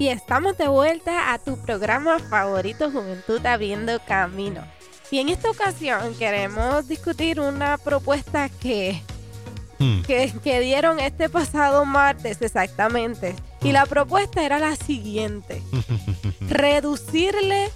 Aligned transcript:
y 0.00 0.08
estamos 0.08 0.56
de 0.56 0.66
vuelta 0.66 1.32
a 1.34 1.38
tu 1.38 1.58
programa 1.58 2.18
favorito 2.18 2.90
Juventud 2.90 3.44
Abriendo 3.44 4.00
Camino. 4.08 4.62
Y 5.10 5.18
en 5.18 5.28
esta 5.28 5.50
ocasión 5.50 6.14
queremos 6.18 6.88
discutir 6.88 7.38
una 7.38 7.76
propuesta 7.76 8.48
que, 8.48 9.02
Hmm. 9.78 10.02
que, 10.02 10.32
que 10.42 10.60
dieron 10.60 11.00
este 11.00 11.28
pasado 11.28 11.84
martes 11.84 12.40
exactamente. 12.40 13.34
Y 13.62 13.72
la 13.72 13.84
propuesta 13.86 14.42
era 14.42 14.58
la 14.58 14.74
siguiente. 14.76 15.62
Reducirle 16.40 17.70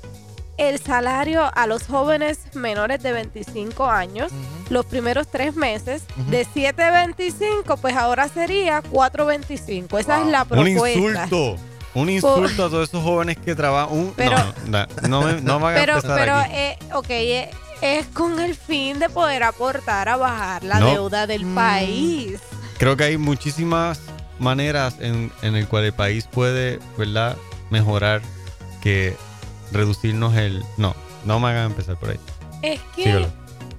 el 0.57 0.79
salario 0.81 1.51
a 1.55 1.67
los 1.67 1.87
jóvenes 1.87 2.39
menores 2.55 3.03
de 3.03 3.13
25 3.13 3.87
años 3.87 4.31
los 4.71 4.87
primeros 4.87 5.29
tres 5.29 5.57
meses 5.57 6.05
Ujú. 6.17 6.31
de 6.31 6.47
7.25 6.47 7.77
pues 7.81 7.97
ahora 7.97 8.29
sería 8.29 8.81
4.25 8.83 9.99
esa 9.99 10.21
es 10.23 10.27
la 10.29 10.43
Un 10.43 10.49
propuesta 10.49 10.91
insulto. 10.91 11.57
Un 11.95 12.11
insulto 12.11 12.65
a 12.67 12.69
todos 12.71 12.89
esos 12.89 13.03
jóvenes 13.03 13.37
que 13.39 13.55
trabajan. 13.55 13.97
Un- 13.97 14.13
Pero- 14.17 14.37
no, 14.67 14.87
no, 15.03 15.09
no, 15.09 15.23
me, 15.23 15.41
no 15.41 15.61
me 15.61 15.75
pero 15.75 15.95
empezar 15.97 16.19
pero 16.19 16.35
aquí. 16.37 16.51
eh, 16.55 16.79
ok 16.93 17.07
eh, 17.11 17.51
es 17.83 18.07
con 18.07 18.39
el 18.41 18.55
fin 18.55 18.99
de 18.99 19.09
poder 19.09 19.43
aportar 19.43 20.09
a 20.09 20.17
bajar 20.17 20.65
la 20.65 20.81
No. 20.81 20.91
deuda 20.91 21.27
del 21.27 21.47
Mm. 21.47 21.55
país 21.55 22.41
Creo 22.79 22.97
que 22.97 23.05
hay 23.05 23.17
muchísimas 23.19 24.01
maneras 24.41 24.97
en, 25.01 25.31
en 25.43 25.55
el 25.55 25.69
cual 25.69 25.85
el 25.85 25.93
país 25.93 26.27
puede, 26.31 26.81
¿verdad? 26.99 27.37
Mejorar 27.71 28.21
que 28.83 29.17
reducirnos 29.71 30.35
el... 30.37 30.65
No, 30.77 30.95
no 31.25 31.39
me 31.39 31.49
hagan 31.51 31.67
empezar 31.67 31.97
por 31.97 32.11
ahí. 32.11 32.19
es 32.63 32.81
que 32.97 33.05
Síguelo. 33.05 33.29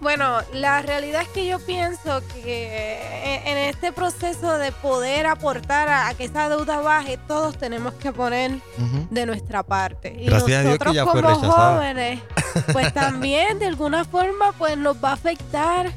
Bueno 0.05 0.37
la 0.53 0.83
realidad 0.83 1.23
es 1.23 1.29
que 1.29 1.47
yo 1.47 1.57
pienso 1.57 2.21
que 2.31 3.41
en, 3.43 3.47
en 3.47 3.57
este 3.69 3.91
proceso 3.91 4.55
de 4.59 4.71
poder 4.71 5.25
aportar 5.25 5.89
a, 5.89 6.13
que 6.13 6.25
esa 6.25 6.47
deuda 6.47 6.79
baje 6.79 7.17
todos 7.27 7.57
tenemos 7.57 7.95
que 7.95 8.13
poner 8.13 8.59
de 9.09 9.25
nuestra 9.25 9.63
parte. 9.63 10.15
Y 10.15 10.27
Gracias 10.27 10.59
a 10.59 10.61
Dios 10.61 10.63
nosotros 10.65 10.91
que 10.91 10.95
ya 10.95 11.05
como 11.05 11.51
jóvenes, 11.51 12.21
pues 12.71 12.93
también 12.93 13.57
de 13.57 13.65
alguna 13.65 14.05
forma 14.05 14.51
pues 14.53 14.77
nos 14.77 15.03
va 15.03 15.09
a 15.09 15.13
afectar. 15.13 15.91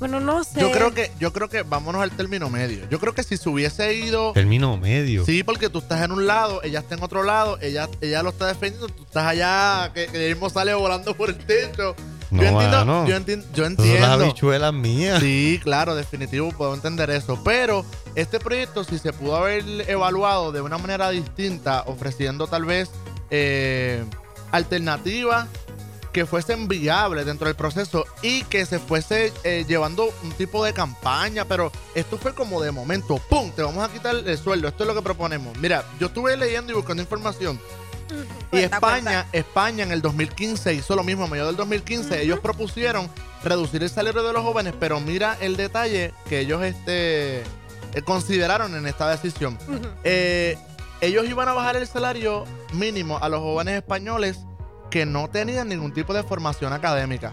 Bueno, 0.00 0.18
no 0.18 0.42
sé. 0.42 0.60
Yo 0.60 0.72
creo 0.72 0.92
que, 0.92 1.12
yo 1.20 1.32
creo 1.32 1.48
que 1.48 1.62
vámonos 1.62 2.02
al 2.02 2.10
término 2.10 2.50
medio. 2.50 2.88
Yo 2.90 2.98
creo 2.98 3.14
que 3.14 3.22
si 3.22 3.36
se 3.36 3.48
hubiese 3.48 3.94
ido. 3.94 4.32
Término 4.32 4.76
medio. 4.76 5.24
Sí, 5.24 5.44
porque 5.44 5.68
tú 5.68 5.78
estás 5.78 6.02
en 6.02 6.10
un 6.10 6.26
lado, 6.26 6.64
ella 6.64 6.80
está 6.80 6.96
en 6.96 7.04
otro 7.04 7.22
lado, 7.22 7.58
ella, 7.60 7.88
ella 8.00 8.24
lo 8.24 8.30
está 8.30 8.48
defendiendo, 8.48 8.88
tú 8.88 9.04
estás 9.04 9.24
allá, 9.24 9.92
que, 9.94 10.06
que 10.06 10.30
mismo 10.30 10.50
sale 10.50 10.74
volando 10.74 11.14
por 11.14 11.28
el 11.28 11.36
techo. 11.36 11.94
No, 12.30 12.42
yo 12.42 12.48
entiendo, 12.48 12.78
mano. 12.78 13.06
yo, 13.08 13.16
enti- 13.16 13.44
yo 13.54 13.64
son 13.64 13.74
las 13.74 13.80
entiendo. 13.80 14.06
habichuelas 14.06 14.72
mías. 14.72 15.20
Sí, 15.20 15.60
claro, 15.62 15.94
definitivo, 15.94 16.50
puedo 16.52 16.74
entender 16.74 17.10
eso. 17.10 17.40
Pero 17.44 17.84
este 18.14 18.38
proyecto, 18.38 18.84
si 18.84 18.98
se 18.98 19.12
pudo 19.12 19.36
haber 19.36 19.64
evaluado 19.90 20.52
de 20.52 20.60
una 20.60 20.78
manera 20.78 21.10
distinta, 21.10 21.82
ofreciendo 21.86 22.46
tal 22.46 22.64
vez 22.64 22.90
eh, 23.30 24.04
alternativas 24.52 25.48
que 26.12 26.26
fuesen 26.26 26.66
viables 26.66 27.24
dentro 27.24 27.46
del 27.46 27.54
proceso 27.54 28.04
y 28.20 28.42
que 28.44 28.66
se 28.66 28.80
fuese 28.80 29.32
eh, 29.44 29.64
llevando 29.68 30.08
un 30.24 30.32
tipo 30.32 30.64
de 30.64 30.72
campaña, 30.72 31.44
pero 31.44 31.70
esto 31.94 32.18
fue 32.18 32.34
como 32.34 32.60
de 32.60 32.72
momento, 32.72 33.18
¡pum! 33.28 33.52
Te 33.52 33.62
vamos 33.62 33.88
a 33.88 33.92
quitar 33.92 34.16
el 34.16 34.36
sueldo, 34.38 34.66
esto 34.66 34.82
es 34.82 34.88
lo 34.88 34.94
que 34.96 35.02
proponemos. 35.02 35.56
Mira, 35.58 35.84
yo 36.00 36.08
estuve 36.08 36.36
leyendo 36.36 36.72
y 36.72 36.74
buscando 36.74 37.00
información 37.02 37.60
y 38.52 38.58
España, 38.58 39.26
España 39.32 39.84
en 39.84 39.92
el 39.92 40.02
2015 40.02 40.74
hizo 40.74 40.96
lo 40.96 41.04
mismo, 41.04 41.24
a 41.24 41.28
medio 41.28 41.46
del 41.46 41.56
2015, 41.56 42.06
Ujú. 42.06 42.14
ellos 42.14 42.40
propusieron 42.40 43.08
reducir 43.44 43.82
el 43.82 43.90
salario 43.90 44.22
de 44.22 44.32
los 44.32 44.42
jóvenes, 44.42 44.74
pero 44.78 45.00
mira 45.00 45.36
el 45.40 45.56
detalle 45.56 46.12
que 46.28 46.40
ellos 46.40 46.62
este, 46.62 47.40
eh, 47.40 47.44
consideraron 48.04 48.74
en 48.74 48.86
esta 48.86 49.08
decisión. 49.08 49.56
Eh, 50.04 50.58
ellos 51.00 51.26
iban 51.28 51.48
a 51.48 51.52
bajar 51.52 51.76
el 51.76 51.86
salario 51.86 52.44
mínimo 52.72 53.18
a 53.18 53.28
los 53.28 53.40
jóvenes 53.40 53.76
españoles 53.76 54.38
que 54.90 55.06
no 55.06 55.28
tenían 55.28 55.68
ningún 55.68 55.94
tipo 55.94 56.12
de 56.12 56.22
formación 56.22 56.72
académica. 56.72 57.32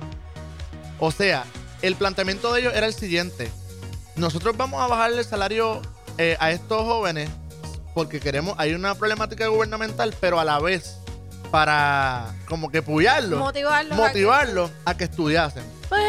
O 0.99 1.11
sea, 1.11 1.43
el 1.81 1.95
planteamiento 1.95 2.53
de 2.53 2.61
ellos 2.61 2.73
era 2.75 2.85
el 2.87 2.93
siguiente. 2.93 3.51
Nosotros 4.15 4.55
vamos 4.55 4.81
a 4.81 4.87
bajar 4.87 5.11
el 5.11 5.23
salario 5.25 5.81
eh, 6.17 6.37
a 6.39 6.51
estos 6.51 6.81
jóvenes 6.83 7.29
porque 7.93 8.19
queremos, 8.19 8.53
hay 8.59 8.73
una 8.75 8.93
problemática 8.93 9.47
gubernamental, 9.47 10.13
pero 10.21 10.39
a 10.39 10.45
la 10.45 10.59
vez 10.59 10.97
para 11.51 12.33
como 12.47 12.69
que 12.71 12.81
Motivarlos. 12.81 13.47
a 13.47 13.51
que- 13.51 13.95
motivarlos 13.95 14.71
a 14.85 14.95
que 14.97 15.03
estudiasen. 15.05 15.63
Pues, 15.89 16.03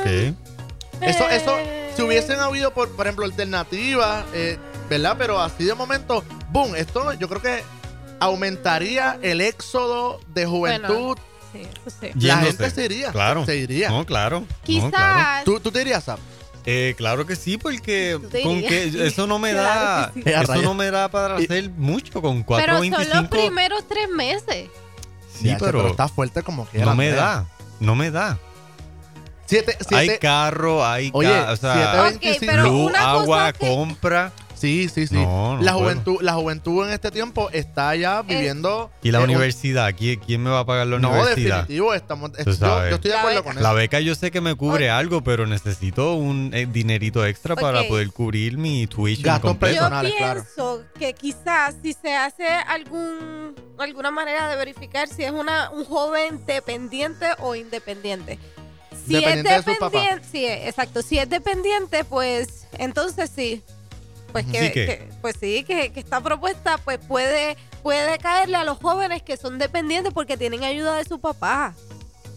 Ok. 0.00 0.36
Eso, 1.02 1.28
eso, 1.30 1.58
eh, 1.58 1.92
si 1.96 2.02
hubiesen 2.02 2.40
habido, 2.40 2.74
por, 2.74 2.90
por 2.90 3.06
ejemplo, 3.06 3.24
alternativas, 3.24 4.24
eh, 4.34 4.58
¿verdad? 4.90 5.16
Pero 5.18 5.40
así 5.40 5.64
de 5.64 5.74
momento, 5.74 6.22
boom, 6.50 6.76
esto 6.76 7.14
yo 7.14 7.26
creo 7.28 7.40
que 7.40 7.62
aumentaría 8.20 9.18
el 9.22 9.40
éxodo 9.40 10.20
de 10.28 10.44
juventud. 10.46 11.16
Sí, 11.52 11.62
eso 11.62 11.96
sí. 12.00 12.10
La 12.14 12.20
Yéndose. 12.20 12.46
gente 12.58 12.70
se 12.70 12.84
iría. 12.84 13.10
Claro. 13.12 13.44
Se 13.46 13.56
iría. 13.56 13.88
No, 13.88 14.04
claro. 14.06 14.40
No, 14.40 14.46
Quizás. 14.62 14.90
claro. 14.90 15.44
¿Tú, 15.44 15.58
tú 15.60 15.72
te 15.72 15.80
irías, 15.80 16.04
Sam? 16.04 16.18
Eh, 16.66 16.94
claro 16.96 17.26
que 17.26 17.36
sí, 17.36 17.56
porque 17.56 18.18
con 18.42 18.60
que 18.60 19.06
eso 19.06 19.26
no 19.26 19.38
me 19.38 19.52
da, 19.54 20.10
sí. 20.14 20.22
Eso 20.26 20.62
no 20.62 20.74
me 20.74 20.90
da 20.90 21.10
para 21.10 21.40
Y- 21.40 21.44
hacer 21.44 21.70
mucho 21.70 22.20
con 22.20 22.44
pero 22.44 22.78
son 22.78 22.90
los 22.90 22.98
4.25. 23.00 23.28
primeros 23.28 23.88
tres 23.88 24.08
meses. 24.10 24.68
Sí, 25.34 25.46
Ya, 25.48 25.56
pero, 25.58 25.88
está 25.88 26.06
fuerte 26.08 26.42
como 26.42 26.68
que 26.68 26.78
no 26.78 26.94
me 26.94 27.10
da, 27.10 27.46
no 27.80 27.94
me 27.94 28.10
da. 28.10 28.38
Siete, 29.46 29.76
siete, 29.80 29.96
Hay 30.12 30.18
carro, 30.18 30.86
hay 30.86 31.10
Oye, 31.12 31.28
ca- 31.28 31.50
o 31.52 31.56
sea, 31.56 32.12
pero 32.40 32.62
luz, 32.64 32.90
una 32.90 32.98
cosa 33.00 33.10
agua, 33.22 33.52
que- 33.52 33.66
compra 33.66 34.32
Sí, 34.60 34.88
sí, 34.92 35.06
sí. 35.06 35.14
No, 35.14 35.56
no 35.56 35.62
la, 35.62 35.72
puedo. 35.72 35.84
juventud, 35.84 36.18
la 36.20 36.34
juventud 36.34 36.86
en 36.86 36.92
este 36.92 37.10
tiempo 37.10 37.48
está 37.50 37.96
ya 37.96 38.20
viviendo. 38.22 38.90
y 39.02 39.10
la 39.10 39.18
eh, 39.18 39.22
un- 39.24 39.30
universidad. 39.30 39.94
¿Quién, 39.96 40.20
quién 40.20 40.42
me 40.42 40.50
va 40.50 40.60
a 40.60 40.66
pagar 40.66 40.86
la 40.86 40.98
No, 40.98 41.10
universidad? 41.10 41.60
definitivo. 41.62 41.94
Estamos, 41.94 42.30
yo, 42.36 42.44
yo 42.44 42.50
estoy 42.50 42.98
de 43.00 43.08
La 43.10 43.18
acuerdo 43.20 43.38
beca. 43.40 43.42
con 43.54 43.62
La 43.62 43.68
eso. 43.70 43.76
beca 43.76 44.00
yo 44.00 44.14
sé 44.14 44.30
que 44.30 44.40
me 44.40 44.54
cubre 44.54 44.90
algo, 44.90 45.22
pero 45.24 45.46
necesito 45.46 46.14
un 46.14 46.50
eh, 46.52 46.66
dinerito 46.70 47.24
extra 47.24 47.56
para 47.56 47.84
poder 47.88 48.10
cubrir 48.12 48.58
mi 48.58 48.86
tuition 48.86 49.24
Gastos 49.24 49.50
completo. 49.50 49.76
Yo 49.76 49.80
personales, 49.80 50.12
claro. 50.18 50.42
pienso 50.42 50.82
que 50.98 51.12
quizás 51.14 51.74
si 51.82 51.92
se 51.94 52.14
hace 52.14 52.46
algún 52.46 53.54
alguna 53.78 54.10
manera 54.10 54.48
de 54.50 54.56
verificar 54.56 55.08
si 55.08 55.24
es 55.24 55.30
una 55.32 55.70
un 55.70 55.84
joven 55.86 56.44
dependiente 56.46 57.26
o 57.38 57.54
independiente. 57.54 58.38
Si 59.06 59.14
Dependiente 59.14 59.48
de 59.48 59.56
es 59.56 59.64
sus 59.64 59.74
papás. 59.78 59.92
dependiente, 59.92 60.28
sí, 60.30 60.46
exacto. 60.46 61.00
Si 61.00 61.18
es 61.18 61.30
dependiente, 61.30 62.04
pues 62.04 62.66
entonces 62.78 63.30
sí. 63.34 63.62
Pues 64.32 64.46
que, 64.46 64.60
Sí 64.60 64.72
que- 64.72 64.86
que- 64.86 65.08
pues 65.20 65.36
sí, 65.40 65.64
que, 65.64 65.90
que 65.92 66.00
esta 66.00 66.20
propuesta 66.20 66.78
pues 66.78 66.98
puede 66.98 67.56
puede 67.82 68.18
caerle 68.18 68.56
a 68.56 68.64
los 68.64 68.78
jóvenes 68.78 69.22
que 69.22 69.36
son 69.36 69.58
dependientes 69.58 70.12
porque 70.12 70.36
tienen 70.36 70.64
ayuda 70.64 70.96
de 70.96 71.04
su 71.04 71.18
papá. 71.20 71.74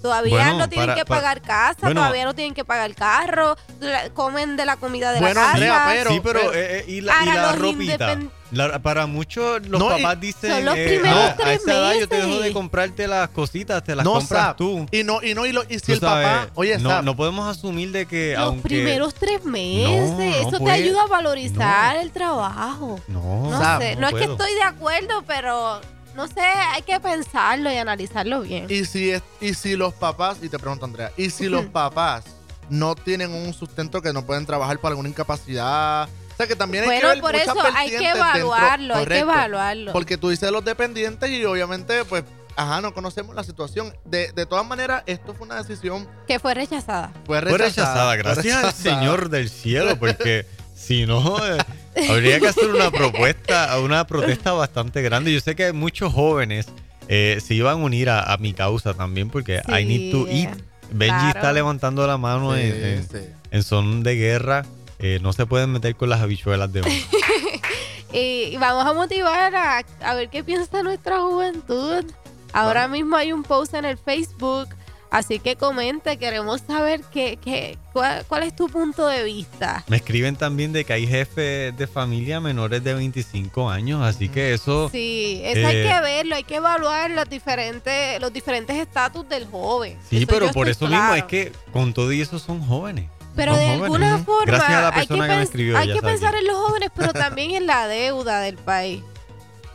Todavía 0.04 0.36
Bueno, 0.36 0.58
no 0.58 0.68
tienen 0.70 0.88
para- 0.90 1.00
que 1.00 1.06
para- 1.06 1.22
pagar 1.22 1.42
casa, 1.42 1.78
bueno. 1.82 2.02
todavía 2.02 2.26
no 2.26 2.36
tienen 2.36 2.54
que 2.54 2.66
pagar 2.66 2.94
carro, 2.94 3.56
la- 3.80 4.10
comen 4.10 4.58
de 4.58 4.66
la 4.66 4.76
comida 4.76 5.14
de 5.14 5.20
Bueno, 5.22 5.34
la 5.36 5.42
casa. 5.42 5.54
Andrea, 5.54 5.84
pero- 5.88 6.10
sí, 6.12 6.20
pero, 6.22 6.40
pero- 6.42 6.54
eh, 6.54 6.80
eh, 6.80 6.86
y 6.90 7.00
la, 7.02 7.14
y 7.14 7.26
Para 7.26 7.36
la 7.42 7.52
los 7.54 7.60
ropita. 7.60 8.14
independ- 8.14 8.30
La- 8.52 8.78
para 8.80 9.08
muchos 9.08 9.66
los 9.68 9.80
No, 9.80 9.88
papás 9.90 10.20
dicen, 10.20 10.52
Son 10.52 10.66
los 10.66 10.76
eh, 10.78 10.86
primeros 10.86 11.18
no, 11.18 11.24
a 11.26 11.36
tres 11.36 11.62
esa 11.62 11.72
edad 11.74 11.94
yo 12.00 12.08
te 12.08 12.18
dejo 12.18 12.28
meses. 12.28 12.44
de 12.44 12.54
comprarte 12.54 13.08
las 13.08 13.30
cositas, 13.30 13.84
te 13.84 13.96
las 13.96 14.04
No, 14.06 14.14
compras 14.16 14.44
Sab. 14.44 14.56
tú. 14.58 14.86
Y 14.92 15.04
no, 15.04 15.24
y 15.24 15.34
no, 15.34 15.46
y, 15.48 15.54
lo- 15.54 15.64
y 15.64 15.80
si 15.80 15.86
Tú 15.88 15.94
el 15.94 16.00
papá. 16.02 16.50
Oye, 16.54 16.78
no, 16.78 17.16
podemos 17.16 17.48
asumir 17.50 17.92
de 17.94 18.06
que 18.06 18.34
Los 18.38 18.44
aunque 18.46 18.62
primeros 18.70 19.16
tres 19.16 19.44
meses. 19.46 20.12
no 20.12 20.22
Eso 20.22 20.52
te 20.52 20.58
puede. 20.60 20.76
ayuda 20.76 21.02
a 21.04 21.08
valorizar 21.08 21.96
No. 21.96 22.02
el 22.02 22.12
trabajo. 22.12 23.00
no, 23.08 23.50
No 23.50 23.60
Sab, 23.60 23.82
sé. 23.82 23.96
no 23.96 24.02
No, 24.02 24.08
es 24.10 24.14
que 24.16 24.32
estoy 24.32 24.54
de 24.54 24.64
acuerdo, 24.64 25.24
pero 25.26 25.82
no 26.16 26.28
sé, 26.28 26.42
hay 26.42 26.82
que 26.84 27.00
pensarlo 27.00 27.72
y 27.72 27.78
analizarlo 27.78 28.42
bien. 28.42 28.68
Y 28.70 28.86
si, 28.86 29.12
es- 29.12 29.24
y 29.42 29.54
si 29.54 29.76
los 29.76 29.94
papás, 29.94 30.38
y 30.42 30.50
te 30.50 30.60
pregunto, 30.60 30.86
Andrea, 30.86 31.12
y 31.18 31.30
si 31.30 31.48
los 31.50 31.66
papás 31.66 32.24
no 32.70 32.96
tienen 32.96 33.32
un 33.34 33.54
sustento 33.54 34.02
que 34.02 34.14
no 34.14 34.26
pueden 34.26 34.46
trabajar 34.46 34.78
por 34.80 34.90
alguna 34.92 35.10
incapacidad. 35.10 36.08
O 36.34 36.36
sea, 36.36 36.48
que 36.48 36.56
también 36.56 36.84
hay 36.86 36.90
que 36.90 36.96
bueno, 37.06 37.10
ver 37.10 37.22
por 37.22 37.32
muchas 37.34 37.48
eso 37.48 37.62
hay 37.76 37.90
que 37.90 37.98
vertientes 38.00 38.14
dentro- 38.24 38.40
evaluarlo, 38.40 38.96
hay 38.96 39.06
que 39.06 39.20
evaluarlo. 39.20 39.92
Porque 39.94 40.18
tú 40.18 40.30
dices 40.30 40.50
los 40.52 40.64
dependientes 40.66 41.30
y 41.30 41.46
obviamente, 41.46 42.06
pues, 42.06 42.24
ajá, 42.56 42.82
no 42.82 42.94
conocemos 42.94 43.36
la 43.36 43.44
situación. 43.44 43.94
De, 44.06 44.32
de 44.32 44.46
todas 44.48 44.66
maneras, 44.66 45.04
esto 45.06 45.34
fue 45.36 45.46
una 45.46 45.62
decisión, 45.62 46.08
Que 46.28 46.40
fue 46.40 46.54
rechazada. 46.56 47.12
fue 47.26 47.40
Fue 47.42 47.58
rechazada. 47.58 48.08
fue 48.14 48.18
gracias 48.18 48.64
al. 48.64 48.74
Señor 48.74 49.30
del 49.30 49.50
cielo, 49.50 49.98
porque 50.00 50.48
si 50.86 51.06
no, 51.06 51.38
eh, 51.46 51.58
habría 52.10 52.40
que 52.40 52.48
hacer 52.48 52.70
una 52.70 52.92
propuesta, 52.92 53.80
una 53.80 54.06
protesta 54.08 54.52
bastante 54.54 55.02
grande. 55.02 55.32
Yo 55.34 55.40
sé 55.40 55.56
que 55.56 55.72
muchos 55.74 56.12
jóvenes 56.14 56.68
eh, 57.08 57.40
se 57.46 57.54
iban 57.54 57.74
a 57.74 57.84
unir 57.84 58.10
a, 58.10 58.22
a 58.34 58.38
mi 58.38 58.54
causa 58.54 58.94
también, 58.94 59.30
porque 59.30 59.62
I 59.68 59.86
need 59.86 60.12
to 60.12 60.26
Sí, 60.28 60.44
eat. 60.44 60.58
Benji 60.92 61.16
claro. 61.18 61.30
está 61.40 61.54
levantando 61.54 62.06
la 62.06 62.18
mano 62.18 62.54
Sí, 62.56 62.62
en, 62.62 62.84
en- 62.86 63.10
sí. 63.10 63.18
en 63.52 63.64
son 63.64 64.04
de 64.04 64.16
guerra. 64.16 64.66
Eh, 65.00 65.20
no 65.22 65.34
se 65.34 65.46
pueden 65.46 65.72
meter 65.72 65.96
con 65.96 66.10
las 66.10 66.22
habichuelas 66.22 66.72
de 66.72 66.82
uno. 66.82 66.90
Y, 68.14 68.18
y 68.54 68.58
vamos 68.58 68.86
a 68.86 68.94
motivar 68.94 69.54
a, 69.56 69.84
a 70.02 70.14
ver 70.16 70.30
qué 70.30 70.44
piensa 70.44 70.84
nuestra 70.84 71.20
juventud. 71.22 72.06
Ahora 72.54 72.88
mismo 72.88 73.16
hay 73.16 73.32
un 73.34 73.44
post 73.44 73.74
en 73.74 73.86
el 73.86 73.98
Facebook 73.98 74.70
Así 75.14 75.38
que 75.38 75.56
comente, 75.56 76.18
queremos 76.18 76.62
saber 76.62 77.02
qué, 77.14 77.38
qué, 77.38 77.78
cuál, 77.94 78.26
cuál 78.28 78.42
es 78.42 78.56
tu 78.56 78.68
punto 78.68 79.08
de 79.08 79.22
vista. 79.22 79.84
Me 79.88 79.98
escriben 79.98 80.36
también 80.36 80.74
de 80.74 80.86
que 80.86 80.94
hay 80.94 81.06
jefes 81.06 81.78
de 81.78 81.86
familia 81.86 82.40
menores 82.40 82.84
de 82.84 82.96
25 82.96 83.70
años, 83.70 84.02
así 84.02 84.28
que 84.28 84.56
eso... 84.56 84.90
Sí, 84.90 85.40
eso 85.44 85.68
hay 85.68 85.78
Eh, 85.78 85.84
que 85.84 86.02
verlo, 86.02 86.36
hay 86.36 86.44
que 86.44 86.56
evaluar 86.56 87.12
los 87.12 87.30
diferentes 87.30 88.20
los 88.20 88.34
diferentes 88.34 88.76
estatus 88.76 89.30
del 89.30 89.46
joven. 89.46 90.00
Sí, 90.10 90.18
Eso 90.18 90.28
pero 90.28 90.52
por 90.52 90.68
eso 90.68 90.88
mismo 90.88 91.14
es 91.14 91.26
que 91.26 91.52
con 91.72 91.94
todo 91.94 92.12
y 92.12 92.20
eso 92.20 92.40
son 92.40 92.66
jóvenes. 92.66 93.06
Pero 93.36 93.56
de 93.56 93.66
jóvenes. 93.66 93.84
alguna 93.84 94.18
forma 94.18 94.90
hay 94.96 95.08
que, 95.08 95.42
escribió. 95.44 95.78
hay 95.78 96.00
pensar 96.02 96.34
en 96.34 96.48
los 96.48 96.56
jóvenes, 96.56 96.90
pero 96.96 97.14
también 97.14 97.52
en 97.52 97.68
la 97.68 97.88
deuda 97.88 98.42
del 98.42 98.58
país. 98.58 99.04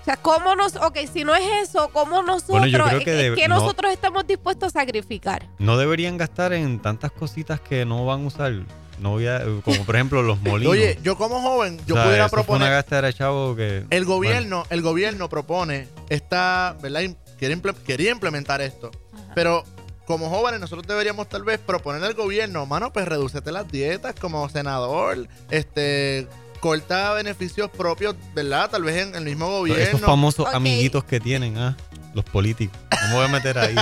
O 0.08 0.10
sea, 0.10 0.16
¿cómo 0.22 0.55
nos, 0.56 0.75
ok, 0.76 0.96
si 1.12 1.22
no 1.22 1.34
es 1.34 1.69
eso, 1.69 1.90
¿cómo 1.93 2.22
nosotros, 2.22 2.70
yo 2.70 2.82
creo 2.82 3.00
que 3.00 3.10
eh, 3.26 3.31
de- 3.31 3.37
qué 3.37 3.46
no- 3.46 3.56
nosotros 3.56 3.93
estamos 3.93 4.26
dispuestos 4.26 4.75
a 4.75 4.81
sacrificar? 4.81 5.46
No 5.58 5.76
deberían 5.76 6.16
gastar 6.16 6.55
en 6.55 6.81
tantas 6.81 7.12
cositas 7.12 7.60
que 7.60 7.84
no 7.84 8.06
van 8.06 8.25
a 8.25 8.26
usar. 8.28 8.52
No 9.00 9.10
voy 9.10 9.26
a- 9.26 9.43
como 9.62 9.84
por 9.84 9.96
ejemplo 9.96 10.22
los 10.22 10.40
molinos. 10.43 10.72
Oye, 10.72 10.99
yo 11.02 11.19
como 11.19 11.43
joven, 11.43 11.76
yo 11.87 11.94
O 11.94 11.99
sea, 11.99 12.05
pudiera 12.06 12.25
eso 12.25 12.31
fue 12.31 12.38
una 12.40 12.46
proponer. 12.46 12.70
gastadera, 12.72 13.12
chavo, 13.12 13.55
que... 13.55 13.84
El 13.90 14.06
gobierno, 14.06 14.64
el 14.70 14.81
gobierno 14.81 15.28
propone 15.28 15.88
esta, 16.08 16.75
¿verdad? 16.81 17.02
Quería 17.38 18.11
implementar 18.11 18.62
esto. 18.62 18.90
Pero 19.34 19.62
como 20.06 20.31
jóvenes, 20.31 20.58
nosotros 20.58 20.87
deberíamos 20.87 21.28
tal 21.28 21.43
vez 21.43 21.58
proponer 21.58 22.02
al 22.02 22.14
gobierno, 22.14 22.64
mano, 22.64 22.94
pues 22.94 23.06
redúcete 23.06 23.52
las 23.52 23.70
dietas 23.70 24.14
como 24.19 24.49
senador, 24.49 25.28
este, 25.50 26.26
corta 26.58 27.14
beneficios 27.14 27.70
propios, 27.70 28.14
¿verdad? 28.34 28.70
Tal 28.70 28.82
vez 28.82 29.06
en 29.06 29.14
el 29.14 29.25
mismo 29.25 29.49
gobierno. 29.49 29.82
Esos 29.82 30.00
famosos 30.00 30.46
amiguitos 30.52 31.05
que 31.05 31.20
tienen, 31.20 31.56
ah, 31.58 31.76
los 32.18 32.24
políticos. 32.30 32.78
No 33.02 33.08
me 33.08 33.14
voy 33.14 33.24
a 33.24 33.28
meter 33.28 33.58
ahí. 33.58 33.74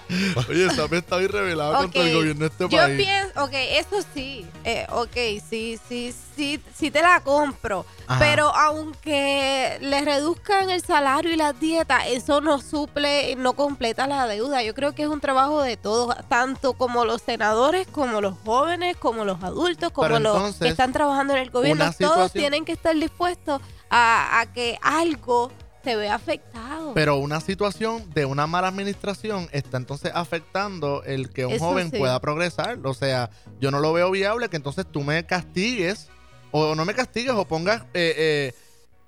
Oye, 0.48 0.70
Sammy 0.70 0.96
está 0.98 1.16
bien 1.16 1.30
revelado 1.30 1.74
contra 1.76 2.02
el 2.02 2.14
gobierno 2.14 2.40
de 2.40 2.46
este 2.46 2.68
Yo 2.68 2.78
país. 2.78 2.96
pienso, 2.96 3.44
ok, 3.44 3.52
eso 3.52 3.96
sí, 4.14 4.46
eh, 4.64 4.86
ok, 4.90 5.14
sí, 5.48 5.78
sí, 5.88 6.14
sí, 6.36 6.60
sí 6.74 6.90
te 6.90 7.02
la 7.02 7.20
compro. 7.20 7.84
Ajá. 8.06 8.18
Pero 8.18 8.48
aunque 8.54 9.78
le 9.80 10.00
reduzcan 10.04 10.70
el 10.70 10.82
salario 10.82 11.32
y 11.32 11.36
las 11.36 11.58
dietas, 11.60 12.04
eso 12.08 12.40
no 12.40 12.60
suple, 12.60 13.34
no 13.36 13.52
completa 13.54 14.06
la 14.06 14.26
deuda. 14.26 14.62
Yo 14.62 14.74
creo 14.74 14.94
que 14.94 15.02
es 15.02 15.08
un 15.08 15.20
trabajo 15.20 15.62
de 15.62 15.76
todos, 15.76 16.14
tanto 16.28 16.72
como 16.74 17.04
los 17.04 17.22
senadores, 17.22 17.86
como 17.88 18.20
los 18.20 18.34
jóvenes, 18.44 18.96
como 18.96 19.24
los 19.24 19.42
adultos, 19.42 19.90
como 19.92 20.18
los 20.18 20.56
que 20.56 20.68
están 20.68 20.92
trabajando 20.92 21.34
en 21.34 21.40
el 21.40 21.50
gobierno. 21.50 21.84
Todos 21.84 21.96
situación- 21.96 22.30
tienen 22.32 22.64
que 22.64 22.72
estar 22.72 22.94
dispuestos 22.94 23.60
a, 23.90 24.40
a 24.40 24.46
que 24.52 24.78
algo 24.82 25.50
se 25.84 25.96
vea 25.96 26.14
afectado. 26.14 26.69
Pero 26.94 27.16
una 27.16 27.40
situación 27.40 28.08
de 28.14 28.24
una 28.24 28.46
mala 28.46 28.68
administración 28.68 29.48
está 29.52 29.76
entonces 29.76 30.12
afectando 30.14 31.02
el 31.04 31.30
que 31.30 31.46
un 31.46 31.52
Eso 31.52 31.64
joven 31.66 31.90
sí. 31.90 31.98
pueda 31.98 32.20
progresar. 32.20 32.78
O 32.84 32.94
sea, 32.94 33.30
yo 33.60 33.70
no 33.70 33.80
lo 33.80 33.92
veo 33.92 34.10
viable 34.10 34.48
que 34.48 34.56
entonces 34.56 34.86
tú 34.90 35.02
me 35.02 35.24
castigues 35.26 36.08
o 36.50 36.74
no 36.74 36.84
me 36.84 36.94
castigues 36.94 37.32
o 37.32 37.44
pongas 37.46 37.82
eh, 37.94 38.14
eh, 38.16 38.54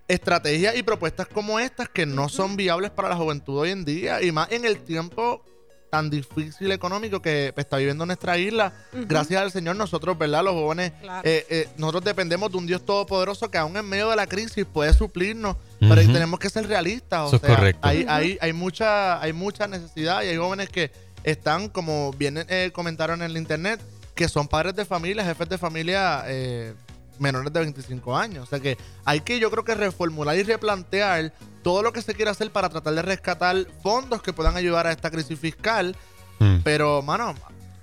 estrategias 0.08 0.76
y 0.76 0.82
propuestas 0.82 1.26
como 1.28 1.58
estas 1.58 1.88
que 1.88 2.06
no 2.06 2.28
son 2.28 2.56
viables 2.56 2.90
para 2.90 3.08
la 3.08 3.16
juventud 3.16 3.58
hoy 3.58 3.70
en 3.70 3.84
día 3.84 4.22
y 4.22 4.32
más 4.32 4.50
en 4.52 4.64
el 4.64 4.78
tiempo 4.80 5.42
tan 5.90 6.08
difícil 6.08 6.72
económico 6.72 7.20
que 7.20 7.52
está 7.54 7.76
viviendo 7.76 8.06
nuestra 8.06 8.38
isla. 8.38 8.72
Gracias 8.94 9.42
al 9.42 9.52
Señor, 9.52 9.76
nosotros, 9.76 10.16
¿verdad? 10.16 10.42
Los 10.42 10.54
jóvenes, 10.54 10.92
Claro. 11.02 11.20
eh, 11.28 11.44
eh, 11.50 11.68
nosotros 11.76 12.02
dependemos 12.04 12.50
de 12.50 12.56
un 12.56 12.66
Dios 12.66 12.82
todopoderoso 12.86 13.50
que 13.50 13.58
aún 13.58 13.76
en 13.76 13.86
medio 13.86 14.08
de 14.08 14.16
la 14.16 14.26
crisis 14.26 14.64
puede 14.64 14.94
suplirnos, 14.94 15.56
pero 15.88 16.02
tenemos 16.12 16.38
que 16.38 16.48
ser 16.50 16.66
realistas. 16.66 17.20
O 17.22 17.26
Eso 17.26 17.36
es 17.36 17.42
sea, 17.42 17.56
correcto. 17.56 17.86
Hay, 17.86 18.02
Ujú. 18.02 18.10
hay, 18.10 18.38
hay, 18.40 18.52
mucha, 18.52 19.20
hay 19.20 19.32
mucha 19.32 19.66
necesidad 19.66 20.22
y 20.22 20.28
hay 20.28 20.36
jóvenes 20.36 20.68
que 20.70 20.90
están, 21.24 21.68
como 21.68 22.12
bien 22.12 22.44
eh, 22.48 22.70
comentaron 22.72 23.22
en 23.22 23.30
el 23.30 23.36
internet, 23.36 23.80
que 24.14 24.28
son 24.28 24.48
padres 24.48 24.74
de 24.74 24.84
familia, 24.84 25.24
jefes 25.24 25.48
de 25.48 25.58
familia 25.58 26.24
eh, 26.26 26.74
menores 27.18 27.52
de 27.52 27.60
25 27.60 28.16
años. 28.16 28.44
O 28.44 28.46
sea 28.50 28.60
que 28.60 28.76
hay 29.04 29.20
que, 29.20 29.38
yo 29.38 29.50
creo 29.50 29.64
que 29.64 29.74
reformular 29.74 30.36
y 30.36 30.42
replantear 30.42 31.32
todo 31.62 31.82
lo 31.82 31.92
que 31.92 32.02
se 32.02 32.14
quiere 32.14 32.30
hacer 32.30 32.50
para 32.50 32.68
tratar 32.68 32.94
de 32.94 33.02
rescatar 33.02 33.56
fondos 33.82 34.22
que 34.22 34.32
puedan 34.32 34.56
ayudar 34.56 34.86
a 34.86 34.92
esta 34.92 35.10
crisis 35.10 35.38
fiscal. 35.38 35.96
Mm. 36.38 36.56
Pero, 36.64 37.02
mano, 37.02 37.34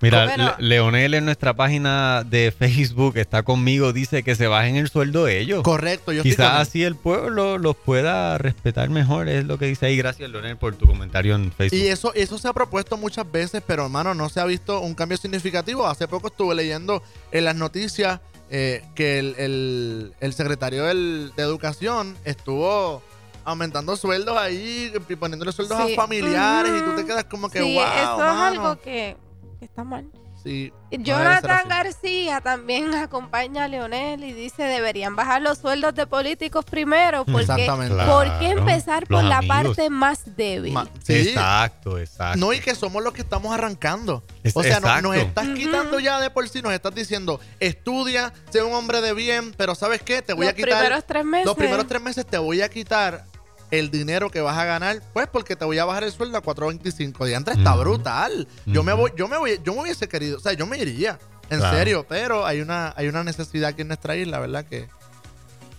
Mira, 0.02 0.26
Bueno. 0.26 0.54
Leonel 0.60 1.14
en 1.14 1.26
nuestra 1.26 1.54
página 1.56 2.24
de 2.24 2.54
Facebook 2.58 3.18
está 3.18 3.44
conmigo, 3.44 3.92
dice 3.92 4.24
que 4.24 4.36
se 4.36 4.48
bajen 4.48 4.78
el 4.78 4.88
sueldo 4.90 5.26
de 5.26 5.40
ellos. 5.40 5.62
correcto, 5.64 6.12
yo 6.14 6.20
estoy 6.20 6.32
con 6.36 6.46
Quizás 6.46 6.62
así 6.68 6.84
el 6.84 6.96
pueblo 6.96 7.58
los 7.58 7.76
pueda 7.76 8.38
respetar 8.38 8.90
mejor, 8.90 9.28
es 9.28 9.44
lo 9.46 9.58
que 9.58 9.66
dice 9.66 9.88
ahí. 9.88 9.98
Gracias, 9.98 10.30
Leonel, 10.30 10.56
por 10.58 10.76
tu 10.76 10.88
comentario 10.88 11.36
en 11.36 11.52
Facebook. 11.52 11.78
Y 11.80 11.88
eso, 11.88 12.14
eso 12.14 12.38
se 12.38 12.48
ha 12.48 12.54
propuesto 12.54 12.96
muchas 12.98 13.30
veces, 13.30 13.62
pero 13.68 13.84
hermano, 13.84 14.14
no 14.14 14.30
se 14.30 14.40
ha 14.40 14.46
visto 14.46 14.80
un 14.80 14.96
cambio 14.96 15.18
significativo. 15.18 15.86
Hace 15.88 16.08
poco 16.08 16.28
estuve 16.28 16.56
leyendo 16.56 17.04
en 17.32 17.44
las 17.46 17.56
noticias 17.56 18.22
eh, 18.52 18.84
que 18.96 19.20
el, 19.20 19.36
el- 19.38 20.14
el 20.22 20.34
secretario 20.34 20.86
del- 20.86 21.32
de 21.38 21.44
Educación 21.44 22.18
estuvo 22.26 23.04
aumentando 23.46 23.96
sueldos 23.96 24.38
ahí 24.38 24.92
y 25.10 25.16
poniéndole 25.16 25.52
sueldos 25.52 25.78
Sí. 25.86 25.94
a 25.94 25.96
familiares 25.96 26.72
y 26.80 26.84
tú 26.84 26.96
te 26.96 27.06
quedas 27.06 27.26
como 27.26 27.50
que 27.50 27.60
sí, 27.62 27.74
wow. 27.76 27.84
eso 27.84 28.18
mano". 28.18 28.32
es 28.32 28.58
algo 28.58 28.82
que, 28.82 29.18
que 29.60 29.66
está 29.66 29.84
mal. 29.84 30.10
Sí, 30.42 30.72
Jonathan. 30.92 31.68
García 31.68 32.40
también 32.40 32.94
acompaña 32.96 33.66
a 33.66 33.68
Leonel 33.68 34.24
y 34.24 34.32
dice 34.32 34.64
deberían 34.64 35.14
bajar 35.18 35.42
los 35.42 35.58
sueldos 35.58 35.94
de 35.96 36.08
políticos 36.08 36.64
primero 36.64 37.26
porque 37.26 37.42
Exactamente. 37.42 38.06
¿por 38.06 38.24
qué 38.40 38.46
Claro, 38.46 38.60
empezar 38.60 39.06
por 39.06 39.18
los 39.22 39.26
la 39.30 39.40
amigos. 39.40 39.76
parte 39.76 39.90
más 39.90 40.38
débil? 40.38 40.72
Ma- 40.72 40.88
sí. 41.04 41.14
Exacto, 41.30 41.98
exacto. 42.00 42.40
No, 42.40 42.54
y 42.54 42.62
que 42.62 42.74
somos 42.74 43.04
los 43.04 43.12
que 43.14 43.22
estamos 43.22 43.54
arrancando. 43.54 44.24
Es- 44.42 44.56
o 44.56 44.64
sea, 44.64 44.80
no- 44.80 45.02
nos 45.02 45.18
estás 45.18 45.46
quitando 45.50 46.00
ya 46.00 46.22
de 46.22 46.30
por 46.30 46.48
sí, 46.48 46.62
nos 46.62 46.72
estás 46.72 46.96
diciendo, 46.96 47.42
estudia, 47.60 48.32
sé 48.50 48.64
un 48.64 48.74
hombre 48.74 49.02
de 49.02 49.14
bien, 49.14 49.54
pero 49.58 49.76
¿sabes 49.76 50.02
qué? 50.02 50.22
Te 50.22 50.32
voy 50.32 50.46
los 50.46 50.54
a 50.54 50.56
quitar... 50.56 50.70
primeros 50.80 51.06
tres 51.06 51.26
meses. 51.26 51.46
Los 51.48 51.58
primeros 51.58 51.86
tres 51.86 52.02
meses 52.02 52.26
te 52.26 52.38
voy 52.38 52.62
a 52.62 52.70
quitar 52.70 53.26
el 53.72 53.92
dinero 53.92 54.30
que 54.32 54.42
vas 54.42 54.58
a 54.58 54.66
ganar, 54.66 55.02
pues 55.14 55.28
porque 55.28 55.56
te 55.56 55.64
voy 55.66 55.78
a 55.78 55.86
bajar 55.86 56.04
el 56.04 56.12
sueldo 56.12 56.38
a 56.38 56.42
4.25. 56.44 57.26
Diantre 57.26 57.54
está 57.56 57.72
Ujú. 57.74 57.82
brutal. 57.82 58.48
Yo 58.66 58.84
me 58.84 58.94
voy, 58.94 59.12
yo 59.16 59.28
me 59.28 59.38
voy, 59.38 59.60
yo 59.64 59.74
me 59.76 59.82
hubiese 59.82 60.08
querido, 60.08 60.38
o 60.38 60.40
sea, 60.40 60.54
yo 60.54 60.66
me 60.66 60.78
iría, 60.78 61.20
en 61.50 61.60
Claro. 61.60 61.78
serio, 61.78 62.06
pero 62.08 62.46
hay 62.46 62.62
una, 62.62 62.94
hay 62.96 63.08
una 63.08 63.24
necesidad 63.24 63.70
aquí 63.70 63.82
en 63.82 63.88
nuestra 63.90 64.16
isla, 64.16 64.40
¿verdad? 64.40 64.66
Que 64.66 64.88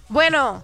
Bueno, 0.09 0.63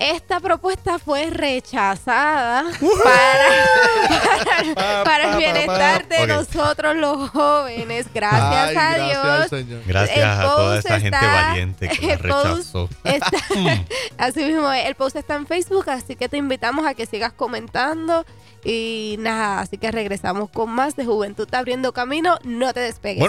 esta 0.00 0.40
propuesta 0.40 0.98
fue 0.98 1.30
rechazada 1.30 2.64
para, 3.04 4.74
para, 4.74 5.04
para 5.04 5.30
el 5.32 5.36
bienestar 5.38 6.08
de 6.08 6.26
nosotros 6.26 6.96
los 6.96 7.30
jóvenes. 7.30 8.06
Gracias 8.12 8.42
Ay, 8.42 8.76
a 8.76 8.90
gracias 8.90 9.06
Dios. 9.08 9.24
al 9.26 9.48
Señor. 9.50 9.82
Gracias 9.86 10.16
el 10.18 10.24
a 10.24 10.42
toda 10.42 10.78
esa 10.78 11.00
gente 11.00 11.16
está- 11.18 11.32
valiente 11.48 11.88
que 11.88 12.06
la 12.06 12.16
rechazó. 12.16 12.88
Está- 13.04 13.30
Mm. 13.50 13.84
así 14.18 14.44
mismo, 14.44 14.72
el 14.72 14.94
post 14.94 15.16
está 15.16 15.34
en 15.34 15.46
Facebook, 15.46 15.90
así 15.90 16.14
que 16.16 16.28
te 16.28 16.36
invitamos 16.36 16.86
a 16.86 16.94
que 16.94 17.04
sigas 17.06 17.32
comentando. 17.32 18.24
Y 18.62 19.16
nada, 19.18 19.60
así 19.60 19.76
que 19.78 19.90
regresamos 19.90 20.50
con 20.50 20.70
más 20.70 20.94
de 20.94 21.04
Juventud 21.06 21.48
Abriendo 21.54 21.92
Camino. 21.92 22.38
No 22.44 22.72
te 22.74 22.80
despegues. 22.80 23.18
Bueno, 23.18 23.28